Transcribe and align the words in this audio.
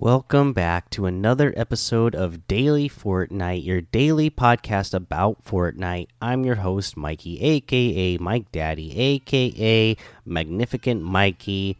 Welcome 0.00 0.52
back 0.52 0.90
to 0.90 1.06
another 1.06 1.52
episode 1.56 2.14
of 2.14 2.46
Daily 2.46 2.88
Fortnite, 2.88 3.64
your 3.64 3.80
daily 3.80 4.30
podcast 4.30 4.94
about 4.94 5.44
Fortnite. 5.44 6.06
I'm 6.22 6.44
your 6.44 6.54
host, 6.54 6.96
Mikey, 6.96 7.40
aka 7.40 8.16
Mike 8.18 8.52
Daddy, 8.52 8.96
aka 8.96 9.96
Magnificent 10.24 11.02
Mikey. 11.02 11.78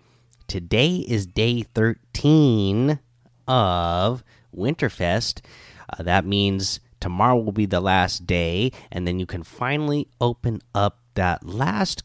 Today 0.48 0.96
is 1.06 1.26
day 1.26 1.62
13 1.62 2.98
of 3.46 4.24
Winterfest. 4.52 5.40
Uh, 5.88 6.02
that 6.02 6.26
means 6.26 6.80
tomorrow 6.98 7.36
will 7.36 7.52
be 7.52 7.66
the 7.66 7.80
last 7.80 8.26
day, 8.26 8.72
and 8.90 9.06
then 9.06 9.20
you 9.20 9.26
can 9.26 9.44
finally 9.44 10.08
open 10.20 10.60
up 10.74 10.98
that 11.14 11.46
last 11.46 12.02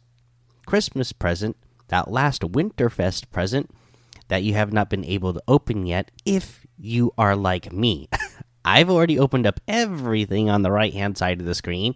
Christmas 0.67 1.11
present, 1.11 1.57
that 1.87 2.11
last 2.11 2.43
Winterfest 2.43 3.31
present 3.31 3.71
that 4.27 4.43
you 4.43 4.53
have 4.53 4.73
not 4.73 4.89
been 4.89 5.05
able 5.05 5.33
to 5.33 5.43
open 5.47 5.85
yet 5.85 6.11
if 6.25 6.65
you 6.77 7.13
are 7.17 7.35
like 7.35 7.71
me. 7.71 8.09
I've 8.65 8.89
already 8.89 9.19
opened 9.19 9.45
up 9.45 9.59
everything 9.67 10.49
on 10.49 10.61
the 10.61 10.71
right 10.71 10.93
hand 10.93 11.17
side 11.17 11.41
of 11.41 11.45
the 11.45 11.55
screen, 11.55 11.95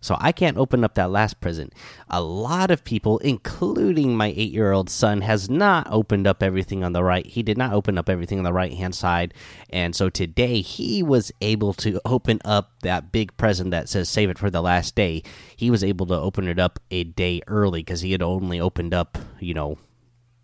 so 0.00 0.16
I 0.18 0.32
can't 0.32 0.56
open 0.56 0.82
up 0.82 0.94
that 0.94 1.10
last 1.10 1.40
present. 1.40 1.74
A 2.08 2.22
lot 2.22 2.70
of 2.70 2.84
people, 2.84 3.18
including 3.18 4.16
my 4.16 4.28
eight 4.28 4.50
year 4.50 4.72
old 4.72 4.88
son, 4.88 5.20
has 5.20 5.50
not 5.50 5.86
opened 5.90 6.26
up 6.26 6.42
everything 6.42 6.82
on 6.82 6.92
the 6.92 7.04
right. 7.04 7.26
He 7.26 7.42
did 7.42 7.58
not 7.58 7.74
open 7.74 7.98
up 7.98 8.08
everything 8.08 8.38
on 8.38 8.44
the 8.44 8.52
right 8.52 8.72
hand 8.72 8.94
side, 8.94 9.34
and 9.68 9.94
so 9.94 10.08
today 10.08 10.62
he 10.62 11.02
was 11.02 11.30
able 11.40 11.74
to 11.74 12.00
open 12.04 12.40
up 12.44 12.72
that 12.82 13.12
big 13.12 13.36
present 13.36 13.70
that 13.70 13.88
says 13.88 14.08
"Save 14.08 14.30
it 14.30 14.38
for 14.38 14.50
the 14.50 14.62
last 14.62 14.94
day." 14.94 15.22
He 15.56 15.70
was 15.70 15.84
able 15.84 16.06
to 16.06 16.14
open 16.14 16.48
it 16.48 16.58
up 16.58 16.80
a 16.90 17.04
day 17.04 17.42
early 17.46 17.80
because 17.80 18.00
he 18.00 18.12
had 18.12 18.22
only 18.22 18.58
opened 18.58 18.94
up, 18.94 19.18
you 19.38 19.54
know, 19.54 19.78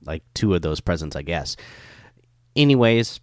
like 0.07 0.23
two 0.35 0.55
of 0.55 0.63
those 0.63 0.81
presents, 0.81 1.17
I 1.17 1.23
guess. 1.23 1.57
Anyways, 2.55 3.21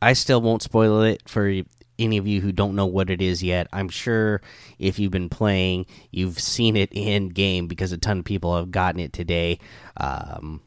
I 0.00 0.14
still 0.14 0.40
won't 0.40 0.62
spoil 0.62 1.02
it 1.02 1.28
for 1.28 1.62
any 1.98 2.16
of 2.16 2.26
you 2.26 2.40
who 2.40 2.52
don't 2.52 2.74
know 2.74 2.86
what 2.86 3.10
it 3.10 3.20
is 3.22 3.42
yet. 3.42 3.68
I'm 3.72 3.88
sure 3.88 4.40
if 4.78 4.98
you've 4.98 5.12
been 5.12 5.28
playing, 5.28 5.86
you've 6.10 6.40
seen 6.40 6.76
it 6.76 6.90
in 6.92 7.28
game 7.28 7.66
because 7.66 7.92
a 7.92 7.98
ton 7.98 8.20
of 8.20 8.24
people 8.24 8.56
have 8.56 8.70
gotten 8.70 9.00
it 9.00 9.12
today. 9.12 9.58
Um, 9.96 10.60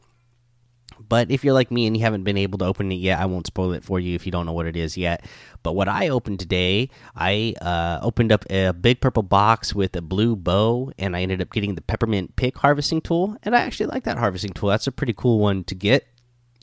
but 1.08 1.30
if 1.30 1.44
you're 1.44 1.54
like 1.54 1.70
me 1.70 1.86
and 1.86 1.96
you 1.96 2.02
haven't 2.02 2.24
been 2.24 2.36
able 2.36 2.58
to 2.58 2.64
open 2.64 2.90
it 2.90 2.96
yet, 2.96 3.20
I 3.20 3.26
won't 3.26 3.46
spoil 3.46 3.72
it 3.72 3.84
for 3.84 4.00
you 4.00 4.14
if 4.14 4.26
you 4.26 4.32
don't 4.32 4.46
know 4.46 4.52
what 4.52 4.66
it 4.66 4.76
is 4.76 4.96
yet. 4.96 5.24
But 5.62 5.74
what 5.74 5.88
I 5.88 6.08
opened 6.08 6.40
today, 6.40 6.90
I 7.14 7.54
uh, 7.60 8.00
opened 8.02 8.32
up 8.32 8.44
a 8.50 8.72
big 8.72 9.00
purple 9.00 9.22
box 9.22 9.74
with 9.74 9.94
a 9.96 10.02
blue 10.02 10.36
bow, 10.36 10.92
and 10.98 11.16
I 11.16 11.22
ended 11.22 11.42
up 11.42 11.52
getting 11.52 11.74
the 11.74 11.82
peppermint 11.82 12.36
pick 12.36 12.58
harvesting 12.58 13.00
tool. 13.00 13.36
And 13.42 13.54
I 13.54 13.60
actually 13.60 13.86
like 13.86 14.04
that 14.04 14.18
harvesting 14.18 14.52
tool. 14.52 14.68
That's 14.68 14.86
a 14.86 14.92
pretty 14.92 15.12
cool 15.12 15.38
one 15.38 15.64
to 15.64 15.74
get. 15.74 16.06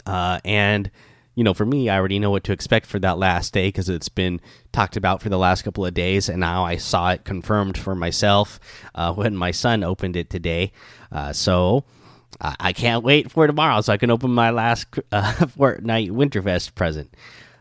Uh, 0.05 0.39
and 0.43 0.91
you 1.35 1.43
know, 1.43 1.53
for 1.53 1.65
me, 1.65 1.89
I 1.89 1.97
already 1.97 2.19
know 2.19 2.29
what 2.29 2.43
to 2.45 2.51
expect 2.51 2.85
for 2.85 2.99
that 2.99 3.17
last 3.17 3.53
day 3.53 3.69
because 3.69 3.89
it's 3.89 4.09
been 4.09 4.39
talked 4.71 4.95
about 4.95 5.21
for 5.21 5.29
the 5.29 5.37
last 5.37 5.63
couple 5.63 5.85
of 5.85 5.93
days, 5.93 6.29
and 6.29 6.39
now 6.39 6.63
I 6.63 6.77
saw 6.77 7.11
it 7.11 7.25
confirmed 7.25 7.77
for 7.77 7.95
myself 7.95 8.59
uh, 8.93 9.13
when 9.13 9.35
my 9.35 9.51
son 9.51 9.83
opened 9.83 10.15
it 10.15 10.29
today. 10.29 10.71
Uh, 12.43 12.53
I 12.59 12.73
can't 12.73 13.03
wait 13.03 13.31
for 13.31 13.47
tomorrow 13.47 13.81
so 13.81 13.93
I 13.93 13.97
can 13.97 14.11
open 14.11 14.31
my 14.31 14.51
last 14.51 14.87
uh, 15.11 15.33
Fortnite 15.33 16.11
Winterfest 16.11 16.75
present. 16.75 17.13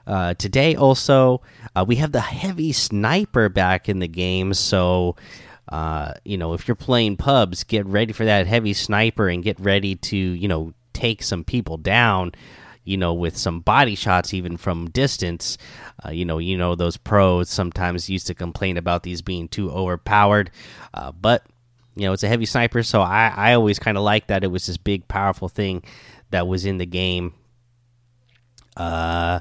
Uh, 0.06 0.34
today, 0.34 0.74
also, 0.74 1.40
uh, 1.76 1.84
we 1.86 1.96
have 1.96 2.10
the 2.10 2.20
heavy 2.20 2.72
sniper 2.72 3.48
back 3.48 3.88
in 3.88 4.00
the 4.00 4.08
game. 4.08 4.52
So, 4.52 5.14
uh, 5.68 6.14
you 6.24 6.36
know, 6.36 6.54
if 6.54 6.66
you're 6.66 6.74
playing 6.74 7.16
pubs, 7.16 7.62
get 7.62 7.86
ready 7.86 8.12
for 8.12 8.24
that 8.24 8.48
heavy 8.48 8.72
sniper 8.72 9.28
and 9.28 9.44
get 9.44 9.60
ready 9.60 9.94
to, 9.94 10.16
you 10.16 10.48
know, 10.48 10.74
take 10.92 11.22
some 11.22 11.44
people 11.44 11.76
down. 11.76 12.32
You 12.84 12.96
know, 12.96 13.14
with 13.14 13.36
some 13.36 13.60
body 13.60 13.94
shots, 13.94 14.34
even 14.34 14.56
from 14.56 14.90
distance. 14.90 15.56
Uh, 16.04 16.10
you 16.10 16.24
know, 16.24 16.38
you 16.38 16.58
know 16.58 16.74
those 16.74 16.96
pros 16.96 17.48
sometimes 17.48 18.10
used 18.10 18.26
to 18.26 18.34
complain 18.34 18.76
about 18.76 19.04
these 19.04 19.22
being 19.22 19.46
too 19.46 19.70
overpowered, 19.70 20.50
but 21.20 21.46
you 21.94 22.06
know, 22.06 22.12
it's 22.12 22.22
a 22.22 22.28
heavy 22.28 22.46
sniper, 22.46 22.82
so 22.82 23.00
I 23.02 23.32
I 23.34 23.54
always 23.54 23.78
kind 23.78 23.96
of 23.96 24.02
like 24.02 24.28
that 24.28 24.44
it 24.44 24.48
was 24.48 24.66
this 24.66 24.76
big 24.76 25.08
powerful 25.08 25.48
thing 25.48 25.82
that 26.30 26.46
was 26.46 26.64
in 26.64 26.78
the 26.78 26.86
game. 26.86 27.34
Uh 28.76 29.40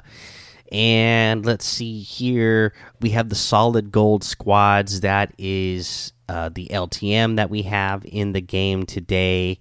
and 0.72 1.44
let's 1.44 1.66
see 1.66 2.00
here. 2.00 2.72
We 3.00 3.10
have 3.10 3.28
the 3.28 3.34
solid 3.34 3.92
gold 3.92 4.24
squads. 4.24 5.02
That 5.02 5.34
is 5.36 6.14
uh, 6.30 6.48
the 6.48 6.68
LTM 6.68 7.36
that 7.36 7.50
we 7.50 7.62
have 7.62 8.06
in 8.06 8.32
the 8.32 8.40
game 8.40 8.86
today. 8.86 9.58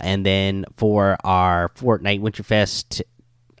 And 0.00 0.26
then 0.26 0.64
for 0.76 1.16
our 1.22 1.68
Fortnite 1.68 2.20
Winterfest 2.20 3.00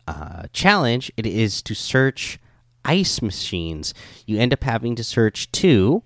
uh, 0.08 0.44
challenge, 0.52 1.12
it 1.16 1.26
is 1.26 1.62
to 1.62 1.74
search 1.74 2.40
ice 2.84 3.22
machines. 3.22 3.94
You 4.26 4.40
end 4.40 4.52
up 4.52 4.64
having 4.64 4.96
to 4.96 5.04
search 5.04 5.52
two 5.52 6.02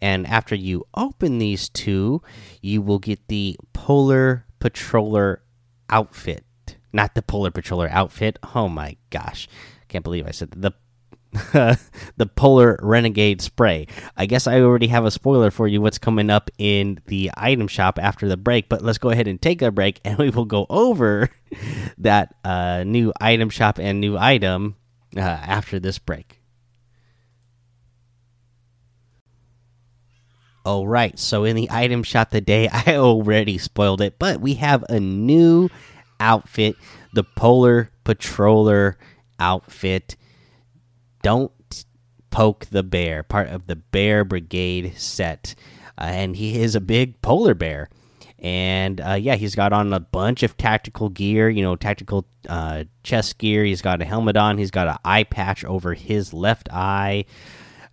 and 0.00 0.26
after 0.26 0.54
you 0.54 0.84
open 0.94 1.38
these 1.38 1.68
two, 1.68 2.22
you 2.60 2.82
will 2.82 2.98
get 2.98 3.26
the 3.28 3.56
Polar 3.72 4.46
Patroller 4.60 5.38
outfit. 5.90 6.44
Not 6.92 7.14
the 7.14 7.22
Polar 7.22 7.50
Patroller 7.50 7.90
outfit. 7.90 8.38
Oh 8.54 8.68
my 8.68 8.96
gosh. 9.10 9.48
Can't 9.88 10.04
believe 10.04 10.26
I 10.26 10.32
said 10.32 10.50
the 10.52 10.72
the 12.16 12.26
Polar 12.36 12.78
Renegade 12.82 13.42
spray. 13.42 13.86
I 14.16 14.26
guess 14.26 14.46
I 14.46 14.60
already 14.60 14.86
have 14.88 15.04
a 15.04 15.10
spoiler 15.10 15.50
for 15.50 15.68
you 15.68 15.80
what's 15.80 15.98
coming 15.98 16.30
up 16.30 16.50
in 16.58 17.00
the 17.06 17.30
item 17.36 17.68
shop 17.68 17.98
after 18.00 18.28
the 18.28 18.36
break, 18.36 18.68
but 18.68 18.82
let's 18.82 18.98
go 18.98 19.10
ahead 19.10 19.28
and 19.28 19.40
take 19.40 19.60
a 19.60 19.70
break 19.70 20.00
and 20.04 20.18
we 20.18 20.30
will 20.30 20.46
go 20.46 20.66
over 20.70 21.28
that 21.98 22.34
uh, 22.44 22.82
new 22.84 23.12
item 23.20 23.50
shop 23.50 23.78
and 23.78 24.00
new 24.00 24.16
item 24.16 24.76
uh, 25.16 25.20
after 25.20 25.78
this 25.78 25.98
break. 25.98 26.37
All 30.64 30.86
right, 30.86 31.18
so 31.18 31.44
in 31.44 31.56
the 31.56 31.70
item 31.70 32.02
shot 32.02 32.30
today, 32.30 32.68
I 32.72 32.96
already 32.96 33.58
spoiled 33.58 34.00
it, 34.00 34.18
but 34.18 34.40
we 34.40 34.54
have 34.54 34.84
a 34.88 35.00
new 35.00 35.68
outfit, 36.20 36.76
the 37.12 37.24
Polar 37.24 37.90
Patroller 38.04 38.96
outfit. 39.38 40.16
Don't 41.22 41.52
poke 42.30 42.66
the 42.66 42.82
bear, 42.82 43.22
part 43.22 43.48
of 43.48 43.66
the 43.66 43.76
Bear 43.76 44.24
Brigade 44.24 44.94
set, 44.96 45.54
uh, 45.96 46.04
and 46.04 46.36
he 46.36 46.60
is 46.60 46.74
a 46.74 46.80
big 46.80 47.20
polar 47.22 47.54
bear. 47.54 47.88
And 48.40 49.00
uh, 49.00 49.14
yeah, 49.14 49.34
he's 49.34 49.56
got 49.56 49.72
on 49.72 49.92
a 49.92 49.98
bunch 49.98 50.44
of 50.44 50.56
tactical 50.56 51.08
gear, 51.08 51.48
you 51.48 51.62
know, 51.62 51.74
tactical 51.74 52.24
uh, 52.48 52.84
chest 53.02 53.38
gear. 53.38 53.64
He's 53.64 53.82
got 53.82 54.00
a 54.00 54.04
helmet 54.04 54.36
on. 54.36 54.58
He's 54.58 54.70
got 54.70 54.86
an 54.86 54.98
eye 55.04 55.24
patch 55.24 55.64
over 55.64 55.94
his 55.94 56.32
left 56.32 56.68
eye. 56.70 57.24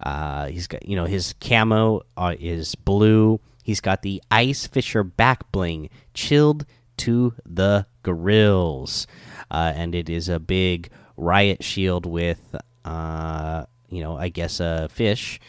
Uh, 0.01 0.47
he's 0.47 0.67
got 0.67 0.88
you 0.88 0.95
know 0.95 1.06
his 1.06 1.33
camo 1.39 2.01
uh, 2.17 2.35
is 2.39 2.75
blue. 2.75 3.39
He's 3.63 3.81
got 3.81 4.01
the 4.01 4.22
ice 4.29 4.67
fisher 4.67 5.03
back 5.03 5.51
bling, 5.51 5.89
chilled 6.13 6.66
to 6.97 7.33
the 7.45 7.88
grills, 8.03 9.07
uh, 9.50 9.73
and 9.75 9.95
it 9.95 10.09
is 10.09 10.29
a 10.29 10.39
big 10.39 10.89
riot 11.17 11.63
shield 11.63 12.06
with 12.06 12.56
uh, 12.83 13.66
you 13.89 14.01
know 14.01 14.17
I 14.17 14.29
guess 14.29 14.59
a 14.59 14.88
fish 14.89 15.39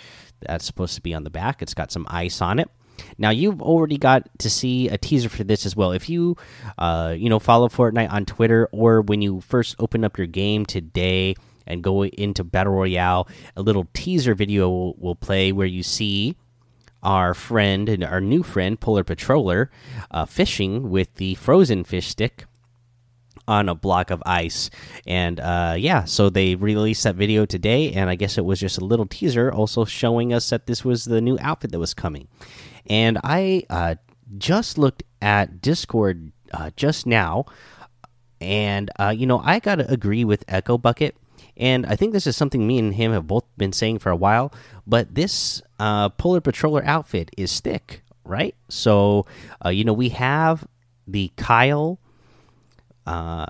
that's 0.41 0.65
supposed 0.65 0.95
to 0.95 1.01
be 1.01 1.15
on 1.15 1.25
the 1.25 1.31
back. 1.31 1.63
It's 1.63 1.75
got 1.75 1.91
some 1.91 2.07
ice 2.09 2.41
on 2.41 2.59
it. 2.59 2.71
Now 3.19 3.31
you've 3.31 3.61
already 3.61 3.99
got 3.99 4.29
to 4.39 4.51
see 4.51 4.89
a 4.89 4.99
teaser 4.99 5.29
for 5.29 5.45
this 5.45 5.67
as 5.67 5.77
well. 5.77 5.93
If 5.93 6.09
you, 6.09 6.37
uh, 6.79 7.15
you 7.17 7.29
know, 7.29 7.39
follow 7.39 7.69
Fortnite 7.69 8.11
on 8.11 8.25
Twitter 8.25 8.69
or 8.73 9.03
when 9.03 9.23
you 9.23 9.41
first 9.41 9.77
open 9.79 10.05
up 10.05 10.19
your 10.19 10.27
game 10.27 10.67
today, 10.67 11.35
and 11.67 11.83
go 11.83 12.05
into 12.05 12.45
battle 12.45 12.75
royale. 12.75 13.29
A 13.57 13.63
little 13.63 13.89
teaser 13.95 14.35
video 14.35 14.69
will, 14.69 14.95
will 14.95 15.17
play 15.17 15.53
where 15.53 15.67
you 15.67 15.83
see 15.83 16.37
our 17.03 17.35
friend 17.35 17.89
and 17.89 18.03
our 18.03 18.21
new 18.21 18.43
friend 18.43 18.81
polar 18.81 19.05
patroller 19.05 19.69
uh, 20.11 20.25
fishing 20.25 20.91
with 20.91 21.15
the 21.15 21.35
frozen 21.37 21.85
fish 21.85 22.09
stick 22.09 22.47
on 23.49 23.69
a 23.69 23.75
block 23.75 24.11
of 24.11 24.23
ice. 24.27 24.71
And 25.07 25.39
uh, 25.39 25.77
yeah 25.79 26.05
so 26.05 26.31
they 26.31 26.57
released 26.57 27.05
that 27.05 27.15
video 27.15 27.47
today 27.47 27.93
and 27.93 28.11
i 28.11 28.17
guess 28.17 28.39
it 28.39 28.45
was 28.45 28.59
just 28.59 28.79
a 28.79 28.85
little 28.85 29.07
teaser 29.07 29.53
also 29.53 29.85
showing 29.85 30.33
us 30.33 30.51
that 30.51 30.67
this 30.67 30.85
was 30.85 31.05
the 31.05 31.21
new 31.21 31.39
outfit 31.41 31.73
that 31.73 31.79
was 31.79 31.95
coming. 31.95 32.29
And 32.87 33.19
i 33.23 33.63
uh, 33.71 33.97
just 34.39 34.79
looked 34.79 35.05
at 35.23 35.61
discord 35.61 36.33
uh, 36.53 36.71
just 36.77 37.07
now 37.07 37.47
and 38.41 38.91
uh, 38.99 39.15
you 39.17 39.27
know 39.27 39.41
i 39.45 39.59
gotta 39.61 39.91
agree 39.91 40.25
with 40.25 40.45
echo 40.49 40.77
bucket 40.77 41.17
and 41.57 41.87
I 41.87 41.97
think 41.97 42.13
this 42.13 42.27
is 42.27 42.37
something 42.37 42.67
me 42.67 42.79
and 42.79 42.95
him 42.95 43.13
have 43.13 43.27
both 43.27 43.45
been 43.57 43.73
saying 43.73 44.01
for 44.01 44.11
a 44.11 44.17
while. 44.17 44.53
But 44.87 45.15
this 45.15 45.63
uh, 45.79 46.11
Polar 46.11 46.41
Patroller 46.41 46.85
outfit 46.85 47.31
is 47.37 47.51
stick, 47.51 48.03
right? 48.25 48.55
So, 48.69 49.27
uh, 49.65 49.71
you 49.71 49.85
know, 49.85 49.93
we 49.93 50.11
have 50.11 50.67
the 51.07 51.33
Kyle 51.37 51.99
uh, 53.07 53.47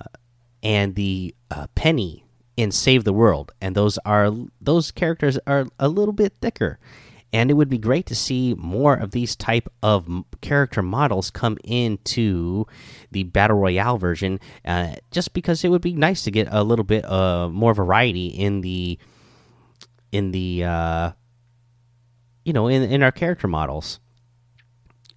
and 0.62 0.94
the 0.94 1.35
uh, 1.50 1.67
Penny 1.75 2.25
in 2.56 2.70
Save 2.70 3.05
the 3.05 3.12
World, 3.12 3.53
and 3.61 3.75
those 3.75 3.99
are 3.99 4.31
those 4.61 4.91
characters 4.91 5.38
are 5.47 5.67
a 5.79 5.88
little 5.88 6.14
bit 6.14 6.35
thicker. 6.41 6.79
And 7.36 7.50
it 7.50 7.54
would 7.54 7.68
be 7.68 7.76
great 7.76 8.06
to 8.06 8.14
see 8.14 8.54
more 8.54 8.94
of 8.94 9.10
these 9.10 9.36
type 9.36 9.68
of 9.82 10.08
character 10.40 10.80
models 10.80 11.30
come 11.30 11.58
into 11.64 12.64
the 13.10 13.24
battle 13.24 13.58
royale 13.58 13.98
version 13.98 14.40
uh, 14.64 14.94
just 15.10 15.34
because 15.34 15.62
it 15.62 15.68
would 15.68 15.82
be 15.82 15.92
nice 15.92 16.24
to 16.24 16.30
get 16.30 16.48
a 16.50 16.64
little 16.64 16.84
bit 16.84 17.04
uh, 17.04 17.46
more 17.50 17.74
variety 17.74 18.28
in 18.28 18.62
the 18.62 18.98
in 20.12 20.30
the 20.30 20.64
uh, 20.64 21.12
you 22.42 22.54
know 22.54 22.68
in 22.68 22.82
in 22.84 23.02
our 23.02 23.12
character 23.12 23.46
models 23.46 24.00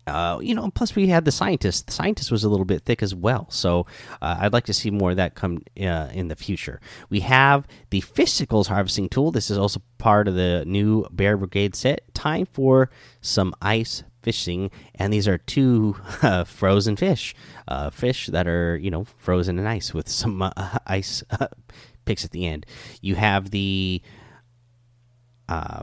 uh, 0.10 0.40
you 0.40 0.56
know, 0.56 0.70
plus 0.72 0.96
we 0.96 1.08
had 1.08 1.26
the 1.26 1.32
scientist. 1.32 1.88
The 1.88 1.94
scientist 1.94 2.32
was 2.32 2.44
a 2.44 2.50
little 2.50 2.66
bit 2.66 2.84
thick 2.84 3.02
as 3.02 3.14
well, 3.14 3.48
so 3.50 3.86
uh, 4.22 4.38
I'd 4.42 4.54
like 4.54 4.66
to 4.66 4.74
see 4.74 4.92
more 4.92 5.12
of 5.12 5.18
that 5.18 5.36
come 5.36 5.62
uh, 5.80 6.10
in 6.14 6.28
the 6.28 6.36
future. 6.36 6.82
We 7.10 7.22
have 7.22 7.68
the 7.90 8.02
Fishicles 8.02 8.68
harvesting 8.68 9.10
tool. 9.10 9.32
This 9.32 9.50
is 9.50 9.58
also 9.58 9.82
part 9.98 10.28
of 10.28 10.36
the 10.36 10.64
new 10.66 11.06
Bear 11.12 11.38
Brigade 11.38 11.76
set. 11.76 12.14
Time 12.14 12.46
for 12.46 12.90
some 13.22 13.54
ice 13.62 14.04
fishing, 14.22 14.72
and 14.96 15.14
these 15.14 15.28
are 15.28 15.38
two 15.38 15.96
uh, 16.22 16.44
frozen 16.44 16.96
fish, 16.96 17.36
uh, 17.68 17.90
fish 17.90 18.28
that 18.28 18.48
are 18.48 18.78
you 18.78 18.92
know 18.92 19.06
frozen 19.18 19.60
in 19.60 19.66
ice 19.66 19.94
with 19.94 20.10
some 20.10 20.42
uh, 20.42 20.52
ice 20.88 21.24
picks 22.06 22.26
at 22.26 22.32
the 22.32 22.46
end. 22.46 22.66
You 23.02 23.16
have 23.16 23.52
the 23.52 24.02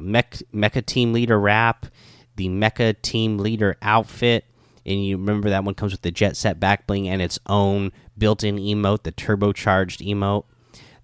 mech 0.00 0.36
mecha 0.54 0.84
team 0.84 1.12
leader 1.12 1.40
wrap 1.40 1.86
the 2.36 2.48
Mecha 2.48 3.00
Team 3.02 3.38
Leader 3.38 3.76
outfit. 3.82 4.44
And 4.84 5.04
you 5.04 5.16
remember 5.16 5.50
that 5.50 5.64
one 5.64 5.74
comes 5.74 5.92
with 5.92 6.02
the 6.02 6.12
Jet 6.12 6.36
Set 6.36 6.60
back 6.60 6.86
bling 6.86 7.08
and 7.08 7.20
its 7.20 7.38
own 7.46 7.90
built 8.16 8.44
in 8.44 8.56
emote, 8.56 9.02
the 9.02 9.12
turbocharged 9.12 10.06
emote, 10.06 10.44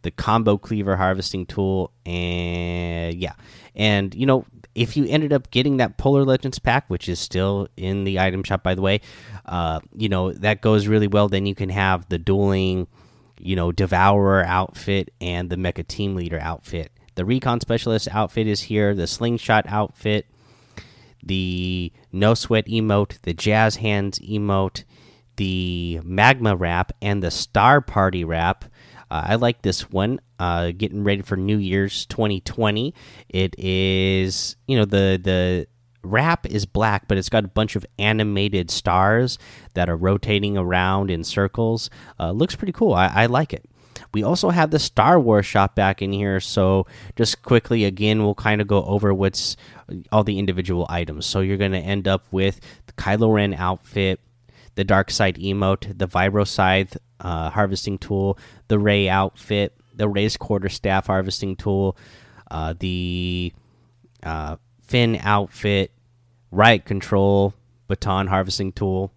the 0.03 0.11
combo 0.13 0.57
cleaver 0.57 0.97
harvesting 0.97 1.47
tool, 1.47 1.91
and 2.07 3.15
yeah. 3.15 3.33
And, 3.75 4.15
you 4.15 4.27
know, 4.27 4.45
if 4.75 4.97
you 4.97 5.07
ended 5.07 5.33
up 5.33 5.51
getting 5.51 5.79
that 5.79 5.97
Polar 5.99 6.25
Legends 6.25 6.59
pack, 6.59 6.89
which 6.89 7.09
is 7.09 7.19
still 7.19 7.69
in 7.77 8.05
the 8.05 8.21
item 8.21 8.43
shop, 8.43 8.63
by 8.63 8.75
the 8.75 8.83
way, 8.83 9.01
uh, 9.47 9.81
you 9.97 10.09
know, 10.09 10.33
that 10.33 10.61
goes 10.61 10.87
really 10.87 11.09
well. 11.09 11.29
Then 11.29 11.47
you 11.47 11.55
can 11.55 11.69
have 11.69 12.09
the 12.09 12.19
dueling, 12.19 12.87
you 13.39 13.57
know, 13.57 13.73
Devourer 13.73 14.45
outfit 14.45 15.13
and 15.21 15.51
the 15.51 15.57
Mecha 15.57 15.87
Team 15.87 16.15
Leader 16.15 16.39
outfit. 16.41 16.93
The 17.15 17.25
Recon 17.25 17.61
Specialist 17.61 18.09
outfit 18.13 18.47
is 18.47 18.63
here, 18.63 18.95
the 18.95 19.07
Slingshot 19.07 19.67
outfit 19.69 20.27
the 21.23 21.93
no 22.11 22.35
sweat 22.35 22.67
emote, 22.67 23.21
the 23.23 23.35
jazz 23.35 23.77
hands 23.77 24.19
emote, 24.19 24.85
the 25.37 26.01
magma 26.05 26.57
wrap, 26.57 26.93
and 27.01 27.23
the 27.23 27.31
star 27.31 27.81
party 27.81 28.25
wrap. 28.25 28.65
Uh, 29.11 29.25
I 29.29 29.35
like 29.37 29.63
this 29.63 29.91
one. 29.91 30.21
Uh, 30.39 30.73
getting 30.77 31.05
ready 31.05 31.23
for 31.23 31.37
New 31.37 31.59
Year's 31.59 32.07
2020. 32.07 32.95
It 33.29 33.55
is, 33.59 34.57
you 34.67 34.77
know, 34.77 34.85
the 34.85 35.21
the 35.23 35.67
wrap 36.03 36.47
is 36.47 36.67
black, 36.67 37.07
but 37.09 37.19
it's 37.19 37.29
got 37.29 37.45
a 37.45 37.49
bunch 37.49 37.77
of 37.77 37.87
animated 37.99 38.71
stars 38.71 39.39
that 39.75 39.89
are 39.89 39.97
rotating 39.97 40.57
around 40.57 41.11
in 41.11 41.25
circles. 41.25 41.91
Uh, 42.19 42.33
looks 42.33 42.57
pretty 42.57 42.73
cool. 42.73 42.95
I, 42.95 43.07
I 43.09 43.27
like 43.27 43.53
it. 43.53 43.69
We 44.13 44.23
also 44.23 44.51
have 44.51 44.71
the 44.71 44.79
Star 44.79 45.19
Wars 45.19 45.47
shop 45.47 45.75
back 45.75 46.03
in 46.03 46.13
here. 46.13 46.41
So 46.41 46.87
just 47.17 47.43
quickly, 47.43 47.85
again, 47.85 48.23
we'll 48.23 48.35
kind 48.35 48.61
of 48.61 48.67
go 48.67 48.85
over 48.85 49.13
what's 49.15 49.57
all 50.11 50.25
the 50.25 50.39
individual 50.39 50.87
items. 50.89 51.27
So 51.27 51.41
you're 51.41 51.57
going 51.57 51.73
to 51.73 51.79
end 51.79 52.07
up 52.07 52.27
with 52.31 52.61
the 52.87 52.93
Kylo 52.93 53.33
Ren 53.33 53.55
outfit, 53.55 54.21
the 54.75 54.85
Dark 54.85 55.11
Side 55.11 55.37
emote, 55.37 55.99
the 55.99 56.09
Vibro 56.09 56.47
Scythe 56.47 56.97
uh, 57.21 57.51
harvesting 57.51 57.99
tool, 57.99 58.39
the 58.69 58.79
Rey 58.79 59.09
outfit, 59.09 59.75
the 59.95 60.09
Rey's 60.09 60.37
quarter 60.37 60.69
staff 60.69 61.07
harvesting 61.07 61.57
tool, 61.57 61.97
uh, 62.51 62.75
the 62.79 63.53
uh, 64.23 64.57
Finn 64.83 65.19
outfit, 65.23 65.93
Riot 66.51 66.85
Control 66.85 67.55
baton 67.89 68.27
harvesting 68.27 68.73
tool, 68.73 69.13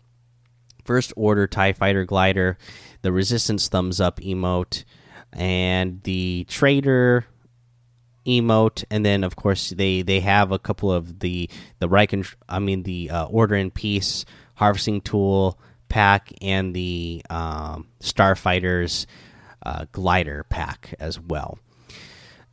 First 0.86 1.12
Order 1.16 1.48
Tie 1.48 1.74
Fighter 1.74 2.06
glider, 2.06 2.58
the 3.02 3.12
Resistance 3.12 3.68
thumbs 3.68 4.00
up 4.00 4.20
emote, 4.22 4.84
and 5.34 6.02
the 6.04 6.46
Trader 6.48 7.26
emote, 8.26 8.84
and 8.90 9.06
then 9.06 9.24
of 9.24 9.36
course 9.36 9.72
they 9.72 10.02
they 10.02 10.22
have 10.22 10.52
a 10.52 10.60
couple 10.60 10.92
of 10.92 11.20
the 11.20 11.50
the 11.80 11.90
Riken, 11.90 12.34
I 12.48 12.60
mean 12.60 12.84
the 12.84 13.10
uh, 13.10 13.26
Order 13.26 13.56
in 13.56 13.72
Peace 13.72 14.26
harvesting 14.56 15.02
tool 15.02 15.60
pack 15.90 16.32
and 16.42 16.74
the 16.76 17.24
um, 17.30 17.88
Starfighters 18.00 19.06
uh, 19.66 19.86
glider 19.92 20.46
pack 20.50 20.94
as 21.00 21.20
well. 21.20 21.60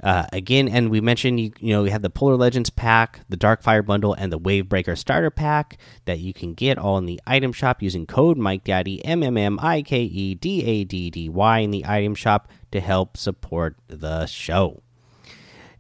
Uh, 0.03 0.27
again, 0.33 0.69
and 0.69 0.91
we 0.91 1.01
mentioned 1.01 1.39
you, 1.39 1.53
you 1.61 1.73
know 1.73 1.85
we 1.85 1.91
have 1.91 2.03
the 2.03 2.11
Polar 2.11 2.37
Legends 2.37 2.71
pack, 2.71 3.21
the 3.29 3.37
Dark 3.37 3.63
Fire 3.63 3.83
bundle, 3.83 4.15
and 4.15 4.33
the 4.33 4.39
Wavebreaker 4.39 4.99
starter 4.99 5.31
pack 5.31 5.79
that 6.07 6.19
you 6.19 6.33
can 6.33 6.55
get 6.55 6.77
all 6.77 6.99
in 6.99 7.07
the 7.07 7.21
item 7.25 7.53
shop 7.53 7.81
using 7.81 8.05
code 8.05 8.37
Mike 8.37 8.65
Daddy 8.65 9.05
M 9.05 9.23
M 9.23 9.37
M 9.37 9.61
I 9.63 9.83
K 9.83 10.03
E 10.03 10.35
D 10.35 10.65
A 10.65 10.85
D 10.85 11.09
D 11.09 11.29
Y 11.29 11.59
in 11.61 11.71
the 11.71 11.87
item 11.87 12.17
shop 12.17 12.49
to 12.73 12.81
help 12.81 13.17
support 13.17 13.77
the 13.87 14.27
show. 14.27 14.83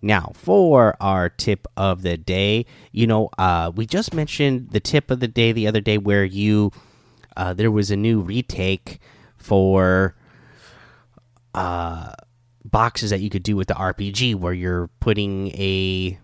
Now, 0.00 0.32
for 0.34 0.96
our 1.00 1.28
tip 1.28 1.66
of 1.76 2.02
the 2.02 2.16
day, 2.16 2.66
you 2.90 3.06
know, 3.06 3.28
uh, 3.38 3.72
we 3.74 3.86
just 3.86 4.14
mentioned 4.14 4.70
the 4.70 4.80
tip 4.80 5.10
of 5.10 5.20
the 5.20 5.28
day 5.28 5.52
the 5.52 5.66
other 5.66 5.80
day 5.80 5.98
where 5.98 6.24
you 6.24 6.70
uh, 7.36 7.54
there 7.54 7.70
was 7.70 7.90
a 7.90 7.96
new 7.96 8.20
retake 8.20 9.00
for 9.36 10.14
uh, 11.54 12.12
boxes 12.64 13.10
that 13.10 13.20
you 13.20 13.30
could 13.30 13.42
do 13.42 13.56
with 13.56 13.68
the 13.68 13.74
RPG 13.74 14.34
where 14.36 14.52
you're 14.52 14.88
putting 15.00 15.48
a 15.48 16.18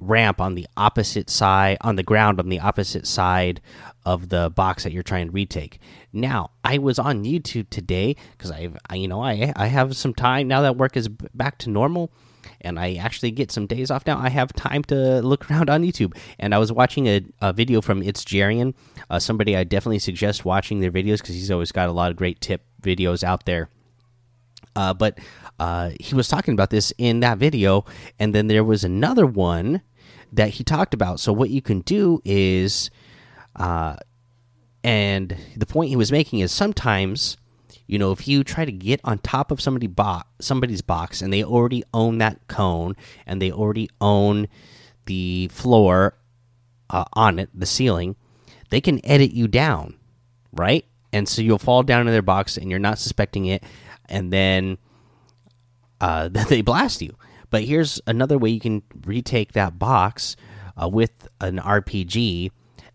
ramp 0.00 0.40
on 0.40 0.54
the 0.54 0.66
opposite 0.76 1.28
side 1.28 1.76
on 1.80 1.96
the 1.96 2.02
ground 2.02 2.38
on 2.38 2.48
the 2.48 2.60
opposite 2.60 3.06
side 3.06 3.60
of 4.04 4.28
the 4.28 4.48
box 4.50 4.84
that 4.84 4.92
you're 4.92 5.02
trying 5.02 5.26
to 5.26 5.32
retake. 5.32 5.80
Now, 6.12 6.50
I 6.62 6.78
was 6.78 6.98
on 6.98 7.24
YouTube 7.24 7.68
today 7.68 8.14
because 8.32 8.50
I've 8.50 8.76
I, 8.88 8.94
you 8.94 9.08
know 9.08 9.22
I 9.22 9.52
I 9.56 9.66
have 9.66 9.96
some 9.96 10.14
time 10.14 10.48
now 10.48 10.62
that 10.62 10.76
work 10.76 10.96
is 10.96 11.08
back 11.08 11.58
to 11.58 11.70
normal 11.70 12.12
and 12.60 12.78
I 12.78 12.94
actually 12.94 13.30
get 13.30 13.50
some 13.50 13.66
days 13.66 13.90
off 13.90 14.06
now. 14.06 14.18
I 14.18 14.28
have 14.28 14.52
time 14.52 14.82
to 14.84 15.20
look 15.20 15.50
around 15.50 15.70
on 15.70 15.82
YouTube, 15.82 16.16
and 16.38 16.54
I 16.54 16.58
was 16.58 16.72
watching 16.72 17.06
a, 17.06 17.22
a 17.40 17.52
video 17.52 17.80
from 17.80 18.02
It's 18.02 18.24
Jerian, 18.24 18.74
uh, 19.10 19.18
somebody 19.18 19.56
I 19.56 19.64
definitely 19.64 19.98
suggest 19.98 20.44
watching 20.44 20.80
their 20.80 20.90
videos 20.90 21.18
because 21.18 21.34
he's 21.34 21.50
always 21.50 21.72
got 21.72 21.88
a 21.88 21.92
lot 21.92 22.10
of 22.10 22.16
great 22.16 22.40
tip 22.40 22.62
videos 22.82 23.22
out 23.22 23.44
there. 23.44 23.68
Uh, 24.78 24.94
but 24.94 25.18
uh, 25.58 25.90
he 25.98 26.14
was 26.14 26.28
talking 26.28 26.54
about 26.54 26.70
this 26.70 26.92
in 26.98 27.18
that 27.18 27.36
video, 27.36 27.84
and 28.20 28.32
then 28.32 28.46
there 28.46 28.62
was 28.62 28.84
another 28.84 29.26
one 29.26 29.82
that 30.32 30.50
he 30.50 30.62
talked 30.62 30.94
about. 30.94 31.18
So 31.18 31.32
what 31.32 31.50
you 31.50 31.60
can 31.60 31.80
do 31.80 32.22
is, 32.24 32.88
uh, 33.56 33.96
and 34.84 35.36
the 35.56 35.66
point 35.66 35.90
he 35.90 35.96
was 35.96 36.12
making 36.12 36.38
is 36.38 36.52
sometimes 36.52 37.36
you 37.88 37.98
know 37.98 38.12
if 38.12 38.28
you 38.28 38.44
try 38.44 38.64
to 38.64 38.70
get 38.70 39.00
on 39.02 39.18
top 39.18 39.50
of 39.50 39.60
somebody 39.60 39.88
bo 39.88 40.20
somebody's 40.40 40.82
box 40.82 41.20
and 41.20 41.32
they 41.32 41.42
already 41.42 41.82
own 41.92 42.18
that 42.18 42.46
cone 42.46 42.94
and 43.26 43.42
they 43.42 43.50
already 43.50 43.90
own 44.00 44.46
the 45.06 45.48
floor 45.50 46.14
uh, 46.90 47.04
on 47.14 47.40
it 47.40 47.50
the 47.52 47.66
ceiling 47.66 48.14
they 48.70 48.80
can 48.80 49.04
edit 49.04 49.32
you 49.32 49.48
down 49.48 49.96
right 50.52 50.84
and 51.12 51.28
so 51.28 51.42
you'll 51.42 51.58
fall 51.58 51.82
down 51.82 52.06
in 52.06 52.12
their 52.12 52.22
box 52.22 52.56
and 52.56 52.70
you're 52.70 52.78
not 52.78 52.98
suspecting 52.98 53.46
it 53.46 53.64
and 54.08 54.32
then 54.32 54.78
uh, 56.00 56.28
they 56.48 56.62
blast 56.62 57.02
you 57.02 57.14
but 57.50 57.64
here's 57.64 58.00
another 58.06 58.38
way 58.38 58.50
you 58.50 58.60
can 58.60 58.82
retake 59.04 59.52
that 59.52 59.78
box 59.78 60.36
uh, 60.80 60.88
with 60.88 61.28
an 61.40 61.58
rpg 61.58 62.50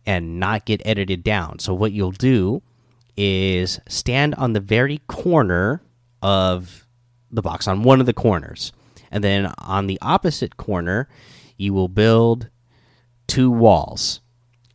and 0.06 0.40
not 0.40 0.66
get 0.66 0.82
edited 0.86 1.24
down 1.24 1.60
so 1.60 1.74
what 1.74 1.92
you'll 1.92 2.12
do 2.12 2.62
is 3.16 3.80
stand 3.88 4.36
on 4.36 4.54
the 4.54 4.60
very 4.60 5.00
corner 5.08 5.82
of 6.22 6.88
the 7.34 7.42
box, 7.42 7.68
on 7.68 7.84
one 7.84 8.00
of 8.00 8.06
the 8.06 8.14
corners. 8.14 8.72
And 9.12 9.24
then 9.24 9.54
on 9.60 9.88
the 9.88 10.00
opposite 10.02 10.58
corner, 10.58 11.08
you 11.58 11.74
will 11.74 11.88
build 11.88 12.50
two 13.28 13.52
walls. 13.52 14.22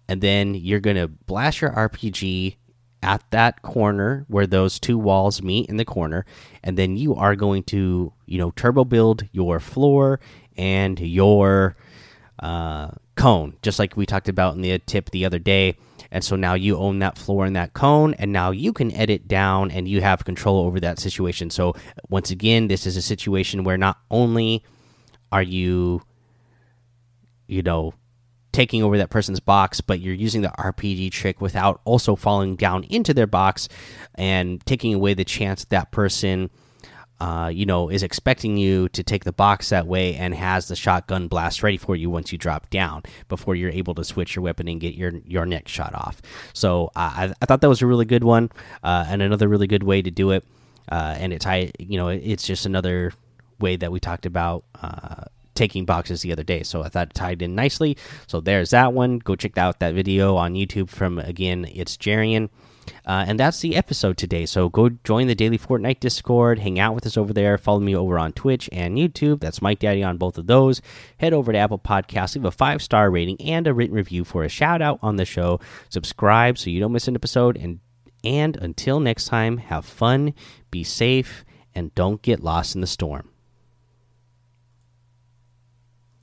And 0.09 0.21
then 0.21 0.54
you're 0.54 0.80
going 0.80 0.97
to 0.97 1.09
blast 1.09 1.61
your 1.61 1.71
RPG 1.71 2.57
at 3.02 3.22
that 3.30 3.62
corner 3.62 4.24
where 4.28 4.46
those 4.46 4.78
two 4.78 4.98
walls 4.98 5.42
meet 5.42 5.68
in 5.68 5.76
the 5.76 5.84
corner. 5.84 6.24
And 6.62 6.76
then 6.76 6.96
you 6.96 7.14
are 7.14 7.36
going 7.36 7.62
to, 7.64 8.12
you 8.26 8.38
know, 8.38 8.50
turbo 8.52 8.84
build 8.84 9.24
your 9.32 9.60
floor 9.60 10.20
and 10.56 10.98
your 10.98 11.76
uh, 12.40 12.90
cone, 13.14 13.56
just 13.62 13.78
like 13.78 13.96
we 13.96 14.06
talked 14.06 14.28
about 14.28 14.54
in 14.54 14.62
the 14.62 14.78
tip 14.80 15.10
the 15.10 15.24
other 15.24 15.38
day 15.38 15.76
and 16.10 16.24
so 16.24 16.36
now 16.36 16.54
you 16.54 16.76
own 16.76 16.98
that 17.00 17.18
floor 17.18 17.44
and 17.44 17.54
that 17.56 17.72
cone 17.72 18.14
and 18.14 18.32
now 18.32 18.50
you 18.50 18.72
can 18.72 18.92
edit 18.92 19.28
down 19.28 19.70
and 19.70 19.88
you 19.88 20.00
have 20.00 20.24
control 20.24 20.64
over 20.64 20.80
that 20.80 20.98
situation 20.98 21.50
so 21.50 21.74
once 22.08 22.30
again 22.30 22.68
this 22.68 22.86
is 22.86 22.96
a 22.96 23.02
situation 23.02 23.64
where 23.64 23.76
not 23.78 23.98
only 24.10 24.64
are 25.30 25.42
you 25.42 26.02
you 27.46 27.62
know 27.62 27.92
taking 28.58 28.82
over 28.82 28.98
that 28.98 29.08
person's 29.08 29.38
box 29.38 29.80
but 29.80 30.00
you're 30.00 30.12
using 30.12 30.42
the 30.42 30.52
rpg 30.58 31.12
trick 31.12 31.40
without 31.40 31.80
also 31.84 32.16
falling 32.16 32.56
down 32.56 32.82
into 32.84 33.14
their 33.14 33.26
box 33.26 33.68
and 34.16 34.64
taking 34.66 34.92
away 34.92 35.14
the 35.14 35.24
chance 35.24 35.64
that, 35.66 35.92
person 35.92 36.50
uh, 37.20 37.50
you 37.52 37.66
know, 37.66 37.88
is 37.88 38.02
expecting 38.02 38.56
you 38.56 38.88
to 38.90 39.02
take 39.02 39.24
the 39.24 39.32
box 39.32 39.70
that 39.70 39.86
way 39.86 40.14
and 40.14 40.34
has 40.34 40.68
the 40.68 40.76
shotgun 40.76 41.26
blast 41.26 41.62
ready 41.62 41.76
for 41.76 41.96
you 41.96 42.08
once 42.08 42.30
you 42.30 42.38
drop 42.38 42.70
down 42.70 43.02
before 43.28 43.56
you're 43.56 43.70
able 43.70 43.94
to 43.94 44.04
switch 44.04 44.36
your 44.36 44.42
weapon 44.42 44.68
and 44.68 44.80
get 44.80 44.94
your 44.94 45.12
your 45.26 45.44
next 45.44 45.72
shot 45.72 45.94
off. 45.94 46.22
So 46.52 46.92
I, 46.94 47.34
I 47.42 47.46
thought 47.46 47.60
that 47.60 47.68
was 47.68 47.82
a 47.82 47.86
really 47.86 48.04
good 48.04 48.22
one 48.22 48.50
uh, 48.84 49.04
and 49.08 49.20
another 49.20 49.48
really 49.48 49.66
good 49.66 49.82
way 49.82 50.00
to 50.00 50.10
do 50.10 50.30
it. 50.30 50.44
Uh, 50.90 51.16
and 51.18 51.32
it's 51.32 51.44
I, 51.44 51.72
you 51.80 51.98
know, 51.98 52.08
it's 52.08 52.46
just 52.46 52.66
another 52.66 53.12
way 53.58 53.74
that 53.74 53.90
we 53.90 53.98
talked 53.98 54.24
about 54.24 54.62
uh, 54.80 55.24
taking 55.58 55.84
boxes 55.84 56.22
the 56.22 56.32
other 56.32 56.44
day. 56.44 56.62
So 56.62 56.82
I 56.82 56.88
thought 56.88 57.08
it 57.08 57.14
tied 57.14 57.42
in 57.42 57.54
nicely. 57.54 57.96
So 58.26 58.40
there's 58.40 58.70
that 58.70 58.92
one. 58.92 59.18
Go 59.18 59.36
check 59.36 59.58
out 59.58 59.80
that 59.80 59.94
video 59.94 60.36
on 60.36 60.54
YouTube 60.54 60.88
from 60.88 61.18
again, 61.18 61.66
it's 61.74 61.96
Jerian. 61.96 62.48
Uh, 63.04 63.24
and 63.26 63.38
that's 63.38 63.60
the 63.60 63.76
episode 63.76 64.16
today. 64.16 64.46
So 64.46 64.68
go 64.68 64.88
join 65.04 65.26
the 65.26 65.34
Daily 65.34 65.58
Fortnite 65.58 66.00
Discord, 66.00 66.60
hang 66.60 66.78
out 66.78 66.94
with 66.94 67.06
us 67.06 67.18
over 67.18 67.34
there, 67.34 67.58
follow 67.58 67.80
me 67.80 67.94
over 67.94 68.18
on 68.18 68.32
Twitch 68.32 68.68
and 68.72 68.96
YouTube. 68.96 69.40
That's 69.40 69.60
Mike 69.60 69.80
Daddy 69.80 70.02
on 70.02 70.16
both 70.16 70.38
of 70.38 70.46
those. 70.46 70.80
Head 71.18 71.34
over 71.34 71.52
to 71.52 71.58
Apple 71.58 71.78
Podcasts, 71.78 72.34
leave 72.34 72.44
a 72.44 72.50
five 72.50 72.80
star 72.80 73.10
rating 73.10 73.40
and 73.40 73.66
a 73.66 73.74
written 73.74 73.94
review 73.94 74.24
for 74.24 74.44
a 74.44 74.48
shout 74.48 74.80
out 74.80 74.98
on 75.02 75.16
the 75.16 75.26
show. 75.26 75.60
Subscribe 75.90 76.56
so 76.56 76.70
you 76.70 76.80
don't 76.80 76.92
miss 76.92 77.08
an 77.08 77.14
episode. 77.14 77.56
And 77.56 77.80
and 78.24 78.56
until 78.56 79.00
next 79.00 79.26
time, 79.26 79.58
have 79.58 79.84
fun, 79.84 80.34
be 80.70 80.82
safe, 80.82 81.44
and 81.74 81.94
don't 81.94 82.20
get 82.20 82.42
lost 82.42 82.74
in 82.74 82.80
the 82.80 82.86
storm. 82.86 83.30